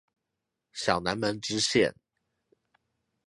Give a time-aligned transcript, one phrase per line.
[0.73, 1.93] 小南門支線